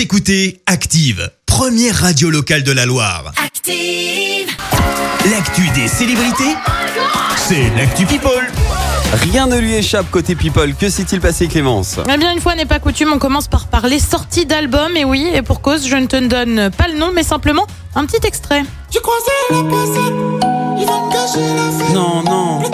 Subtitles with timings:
[0.00, 3.32] Vous écoutez Active, première radio locale de la Loire.
[3.36, 4.48] Active.
[5.30, 6.56] L'actu des célébrités,
[7.36, 8.50] c'est l'actu People.
[9.30, 10.74] Rien ne lui échappe côté people.
[10.74, 11.96] Que s'est-il passé Clémence?
[12.10, 14.96] Eh bien, une fois n'est pas coutume, on commence par parler sortie d'album.
[14.96, 18.06] Et oui, et pour cause, je ne te donne pas le nom, mais simplement un
[18.06, 18.62] petit extrait.
[18.90, 20.14] J'ai croisé la placette,
[20.78, 21.94] il va me cacher la fête.
[21.94, 22.62] Non, non.
[22.62, 22.70] Le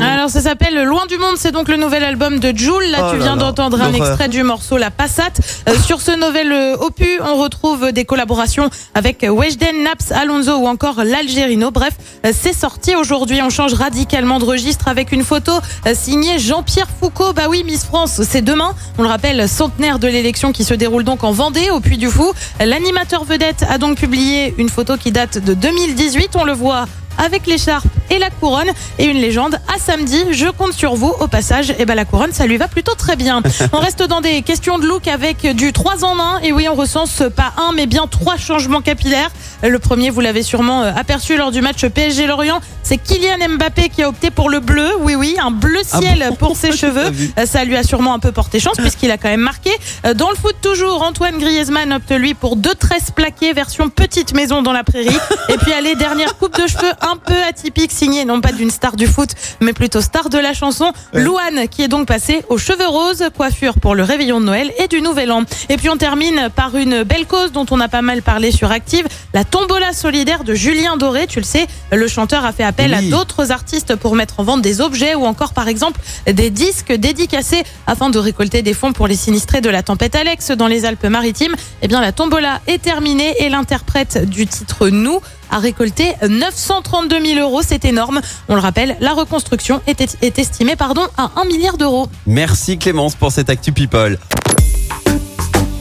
[0.00, 2.84] Alors, ça s'appelle Loin du monde, c'est donc le nouvel album de Joule.
[2.90, 5.40] Là, Oh tu viens d'entendre un extrait du morceau La Passate.
[5.68, 10.66] Euh, sur ce nouvel euh, opus, on retrouve des collaborations avec Weshden, Naps, Alonso ou
[10.66, 11.70] encore l'Algérino.
[11.70, 11.92] Bref,
[12.24, 13.40] euh, c'est sorti aujourd'hui.
[13.42, 15.52] On change radicalement de registre avec une photo
[15.92, 17.32] signée Jean-Pierre Foucault.
[17.34, 18.74] Bah oui, Miss France, c'est demain.
[18.98, 22.08] On le rappelle, centenaire de l'élection qui se déroule donc en Vendée, au Puy du
[22.08, 22.32] Fou.
[22.64, 26.36] L'animateur vedette a donc publié une photo qui date de 2018.
[26.36, 26.86] On le voit
[27.18, 30.24] avec l'écharpe et la couronne et une légende à samedi.
[30.32, 31.12] Je compte sur vous.
[31.20, 33.42] Au passage, et ben la couronne, ça lui va plutôt très bien.
[33.72, 36.74] On reste dans des questions de look avec du 3 en 1 et oui, on
[36.74, 39.30] recense pas un mais bien trois changements capillaires.
[39.62, 43.88] Le premier, vous l'avez sûrement euh, aperçu lors du match PSG Lorient, c'est Kylian Mbappé
[43.88, 44.88] qui a opté pour le bleu.
[45.00, 47.10] Oui oui, un bleu Ah ciel bon pour ses cheveux.
[47.38, 49.70] Euh, Ça lui a sûrement un peu porté chance puisqu'il a quand même marqué.
[50.06, 54.34] Euh, Dans le foot toujours, Antoine Griezmann opte lui pour deux tresses plaquées version petite
[54.34, 55.16] maison dans la prairie.
[55.48, 58.96] Et puis allez, dernière coupe de cheveux un peu atypique signée non pas d'une star
[58.96, 62.86] du foot mais plutôt star de la chanson, Louane qui est donc passée aux cheveux
[62.86, 65.42] roses, coiffure pour le réveillon de Noël et du Nouvel An.
[65.70, 68.70] Et puis on termine par une belle cause dont on a pas mal parlé sur
[68.70, 71.26] Active, la tombola solidaire de Julien Doré.
[71.26, 72.94] Tu le sais, le chanteur a fait appel Oui.
[72.94, 76.92] à d'autres artistes pour mettre en vente des objets ou encore par exemple des disques
[76.92, 80.84] dédicacés afin de récolter des fonds pour les sinistrés de la tempête Alex dans les
[80.84, 81.54] Alpes-Maritimes.
[81.82, 87.40] Eh bien la tombola est terminée et l'interprète du titre Nous a récolté 932 000
[87.40, 87.62] euros.
[87.66, 88.20] C'est énorme.
[88.48, 92.08] On le rappelle, la reconstruction est, est estimée pardon, à 1 milliard d'euros.
[92.26, 94.18] Merci Clémence pour cette actu people.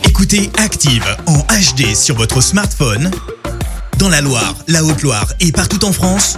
[0.06, 3.12] Écoutez Active en HD sur votre smartphone,
[3.98, 6.38] dans la Loire, la Haute-Loire et partout en France,